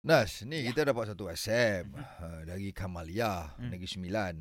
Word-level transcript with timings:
Nas, 0.00 0.48
ni 0.48 0.64
kita 0.64 0.80
dapat 0.82 1.12
satu 1.12 1.28
WhatsApp 1.28 1.84
uh, 1.92 2.40
dari 2.42 2.72
Kamalia, 2.72 3.52
Hmm. 3.52 3.68
Negeri 3.68 3.84
Sembilan. 3.86 4.34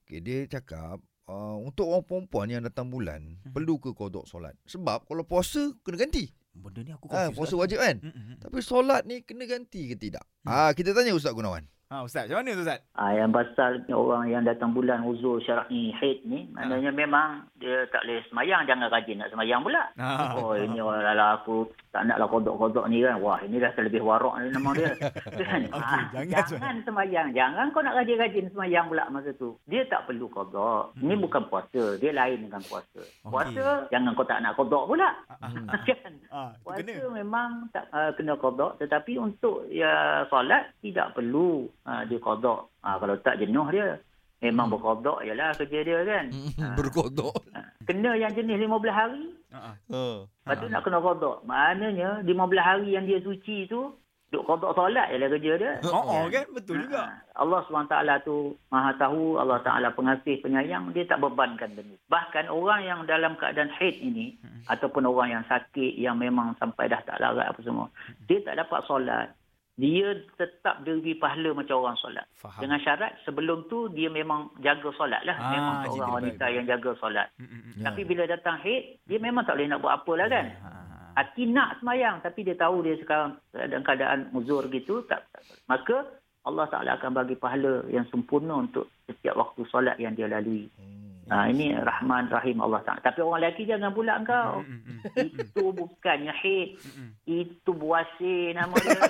Okay, 0.00 0.20
dia 0.20 0.48
cakap 0.48 0.96
uh, 1.26 1.56
untuk 1.60 1.88
orang 1.88 2.04
perempuan 2.04 2.48
yang 2.48 2.64
datang 2.64 2.88
bulan 2.88 3.36
Hmm. 3.38 3.52
perlu 3.52 3.76
ke 3.76 3.92
kodok 3.92 4.24
solat? 4.24 4.56
Sebab 4.64 5.04
kalau 5.04 5.20
puasa 5.22 5.60
kena 5.84 6.00
ganti. 6.00 6.32
Benda 6.54 6.80
ni 6.80 6.88
aku 6.88 7.10
Ah, 7.10 7.28
confused. 7.28 7.36
puasa 7.36 7.52
lah. 7.52 7.60
wajib 7.60 7.78
kan? 7.78 7.96
Hmm. 8.00 8.34
Tapi 8.38 8.58
solat 8.60 9.02
ni 9.04 9.20
kena 9.20 9.44
ganti 9.44 9.80
ke 9.84 9.96
tidak? 9.98 10.24
Hmm. 10.40 10.48
Ah, 10.48 10.70
kita 10.72 10.96
tanya 10.96 11.12
Ustaz 11.12 11.36
Gunawan. 11.36 11.68
Ha, 11.94 12.02
Ustaz, 12.02 12.26
macam 12.26 12.42
mana 12.42 12.58
tu 12.58 12.66
Ustaz? 12.66 12.82
Ah, 12.98 13.14
yang 13.14 13.30
pasal 13.30 13.86
orang 13.86 14.26
yang 14.26 14.42
datang 14.42 14.74
bulan 14.74 15.06
uzur 15.06 15.38
syar'i 15.38 15.94
haid 15.94 16.26
ni, 16.26 16.50
maknanya 16.50 16.90
memang 16.90 17.46
dia 17.54 17.86
tak 17.86 18.02
boleh 18.02 18.18
semayang, 18.26 18.66
jangan 18.66 18.90
rajin 18.90 19.22
nak 19.22 19.30
semayang 19.30 19.62
pula. 19.62 19.94
Ha. 19.94 20.34
Oh, 20.34 20.58
ini 20.58 20.82
orang 20.82 21.06
lala 21.06 21.38
aku 21.38 21.70
tak 21.94 22.02
naklah 22.04 22.26
kodok-kodok 22.26 22.90
ni 22.90 22.98
kan. 22.98 23.22
Wah, 23.22 23.38
ini 23.40 23.62
dah 23.62 23.70
terlebih 23.72 24.02
warak 24.02 24.42
ni 24.42 24.50
nama 24.50 24.74
dia. 24.74 24.90
kan? 25.38 25.60
Okey, 25.70 25.70
Ah, 25.70 26.02
jangan 26.10 26.42
jangan 26.50 26.76
semayang. 26.82 27.28
Jangan 27.30 27.70
kau 27.70 27.78
nak 27.78 27.94
rajin-rajin 27.94 28.50
semayang 28.50 28.90
pula 28.90 29.06
masa 29.08 29.30
tu. 29.32 29.54
Dia 29.64 29.86
tak 29.86 30.10
perlu 30.10 30.26
kodok. 30.26 30.98
Ini 30.98 31.14
Hmm. 31.14 31.22
bukan 31.22 31.42
puasa. 31.46 31.94
Dia 31.96 32.10
lain 32.10 32.50
dengan 32.50 32.58
puasa. 32.66 32.98
Okey. 32.98 33.30
Puasa, 33.30 33.86
jangan 33.88 34.10
kau 34.12 34.26
tak 34.26 34.42
nak 34.42 34.58
kodok 34.58 34.90
pula. 34.90 35.14
Hmm. 35.38 35.70
kan? 35.86 36.12
Ah, 36.34 36.50
Puasa 36.58 36.82
kena. 36.82 37.06
memang 37.14 37.70
tak 37.70 37.86
uh, 37.88 38.10
kena 38.12 38.34
kodok 38.34 38.82
tetapi 38.82 39.14
untuk 39.14 39.70
ya 39.70 40.26
solat 40.26 40.74
tidak 40.82 41.14
perlu 41.14 41.70
uh, 41.84 42.02
dia 42.04 42.18
kodok. 42.18 42.72
Uh, 42.80 42.96
kalau 42.98 43.16
tak 43.18 43.38
jenuh 43.38 43.68
dia. 43.68 44.00
Memang 44.42 44.68
Hmm. 44.68 44.76
berkodok 44.76 45.24
ialah 45.24 45.56
kerja 45.56 45.78
dia 45.80 45.98
kan. 46.04 46.28
Ah. 46.60 46.76
Berkodok. 46.76 47.32
Ah, 47.56 47.64
kena 47.82 48.12
yang 48.12 48.28
jenis 48.28 48.60
15 48.60 48.92
hari, 48.92 49.24
Ha. 49.48 49.56
ha. 49.56 49.70
Uh. 49.88 50.28
lepas 50.28 50.54
tu 50.60 50.66
Ah. 50.68 50.70
nak 50.70 50.82
kena 50.84 51.00
kodok. 51.00 51.36
Maknanya 51.48 52.20
15 52.20 52.60
hari 52.60 52.92
yang 52.92 53.08
dia 53.08 53.24
suci 53.24 53.64
tu 53.64 53.96
duk 54.28 54.44
kodok 54.44 54.74
solat 54.74 55.08
ialah 55.08 55.30
kerja 55.32 55.52
dia. 55.56 55.72
Oh, 55.88 56.02
oh 56.02 56.26
kan? 56.28 56.44
Betul 56.52 56.84
juga. 56.84 57.08
Ah, 57.32 57.40
Allah 57.40 57.64
SWT 57.64 57.94
tu 58.20 58.52
maha 58.68 58.92
tahu, 58.98 59.38
Allah 59.38 59.62
Ta'ala 59.62 59.94
pengasih, 59.94 60.42
penyayang, 60.42 60.90
dia 60.90 61.06
tak 61.06 61.22
bebankan 61.22 61.70
benda. 61.72 61.96
Bahkan 62.10 62.50
orang 62.50 62.82
yang 62.82 63.00
dalam 63.06 63.38
keadaan 63.38 63.70
haid 63.70 63.96
ini, 63.96 64.34
Hmm. 64.42 64.66
ataupun 64.68 65.06
orang 65.06 65.40
yang 65.40 65.44
sakit, 65.46 65.96
yang 65.96 66.18
memang 66.18 66.52
sampai 66.58 66.90
dah 66.90 67.00
tak 67.00 67.16
larat 67.16 67.48
apa 67.48 67.60
semua, 67.62 67.88
dia 68.26 68.42
tak 68.42 68.58
dapat 68.58 68.82
solat. 68.84 69.32
Dia 69.74 70.14
tetap 70.38 70.86
diberi 70.86 71.18
pahala 71.18 71.50
macam 71.50 71.82
orang 71.82 71.98
solat. 71.98 72.26
Faham. 72.38 72.62
Dengan 72.62 72.78
syarat 72.78 73.18
sebelum 73.26 73.66
tu 73.66 73.90
dia 73.90 74.06
memang 74.06 74.54
jaga 74.62 74.94
solat 74.94 75.26
lah. 75.26 75.34
Ah, 75.34 75.50
memang 75.50 75.74
seorang 75.90 76.10
baik, 76.10 76.18
wanita 76.22 76.44
baik. 76.46 76.54
yang 76.54 76.66
jaga 76.70 76.90
solat. 77.02 77.26
Hmm, 77.34 77.48
hmm, 77.50 77.60
hmm. 77.60 77.74
Ya. 77.82 77.84
Tapi 77.90 78.00
bila 78.06 78.22
datang 78.30 78.56
haid, 78.62 79.02
dia 79.02 79.18
memang 79.18 79.42
tak 79.42 79.58
boleh 79.58 79.68
nak 79.74 79.82
buat 79.82 79.94
apa 79.98 80.12
lah 80.14 80.26
kan. 80.30 80.46
Ha, 80.46 80.68
ha, 80.70 80.80
ha. 80.86 81.06
Hati 81.14 81.42
nak 81.50 81.82
semayang 81.82 82.22
tapi 82.22 82.46
dia 82.46 82.54
tahu 82.54 82.86
dia 82.86 82.94
sekarang 83.02 83.38
dalam 83.50 83.82
keadaan 83.82 84.30
uzur 84.34 84.66
gitu 84.70 85.02
tak, 85.10 85.26
tak 85.30 85.42
maka 85.70 86.06
Allah 86.44 86.66
Taala 86.68 86.90
akan 87.00 87.10
bagi 87.16 87.34
pahala 87.40 87.88
yang 87.88 88.04
sempurna 88.12 88.60
untuk 88.60 88.92
setiap 89.08 89.34
waktu 89.34 89.64
solat 89.72 89.96
yang 89.96 90.12
dia 90.14 90.28
lalui. 90.28 90.70
Hmm. 90.76 90.93
Ha, 91.24 91.48
ini 91.48 91.72
Rahman 91.72 92.28
Rahim 92.28 92.60
Allah 92.60 92.84
Taala. 92.84 93.00
Tapi 93.00 93.24
orang 93.24 93.40
lelaki 93.40 93.64
jangan 93.64 93.96
pula 93.96 94.20
engkau. 94.20 94.60
Hmm. 94.60 95.00
Itu 95.16 95.72
bukannya 95.72 96.32
Hmm, 96.34 96.76
hmm. 96.76 97.10
itu 97.24 97.70
buasir 97.72 98.52
nama 98.52 98.76
dia. 98.76 99.00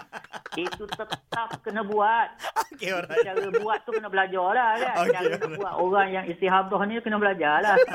itu 0.64 0.84
tetap 0.88 1.48
kena 1.60 1.84
buat. 1.84 2.28
Okey, 2.72 2.88
alright. 2.90 3.20
Cara 3.20 3.48
buat 3.52 3.78
tu 3.84 3.92
kena 3.92 4.08
belajar 4.08 4.48
lah 4.56 4.70
kan. 4.80 4.94
Okey, 5.04 5.12
Cara 5.12 5.28
nak 5.28 5.40
alright. 5.44 5.58
buat 5.60 5.74
orang 5.76 6.08
yang 6.08 6.24
istihadah 6.24 6.80
ni 6.88 7.00
kena 7.00 7.18
belajar 7.20 7.60
lah. 7.60 7.76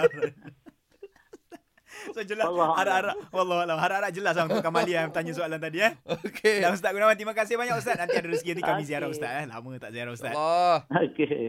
So 2.11 2.19
jelas 2.19 2.49
Wallah 2.49 2.73
harap-harap 2.75 3.15
wallah 3.31 3.57
alam 3.63 3.77
harap-harap 3.79 4.11
jelas 4.11 4.35
lah 4.35 4.49
untuk 4.49 4.59
Kamalia 4.65 5.05
yang 5.05 5.13
bertanya 5.13 5.31
soalan 5.31 5.55
tadi 5.61 5.77
eh. 5.87 5.93
Okey. 6.03 6.59
Dan 6.59 6.75
Ustaz 6.75 6.91
Gunawan 6.91 7.15
terima 7.15 7.31
kasih 7.31 7.55
banyak 7.55 7.79
Ustaz. 7.79 7.95
Nanti 7.95 8.17
ada 8.19 8.27
rezeki 8.27 8.49
nanti 8.57 8.63
kami 8.65 8.81
Okey. 8.83 8.89
ziarah 8.91 9.07
Ustaz 9.07 9.31
eh. 9.31 9.45
Lama 9.47 9.67
tak 9.79 9.91
ziarah 9.95 10.11
Ustaz. 10.11 10.33
Allah. 10.35 10.77
Okey. 10.89 11.47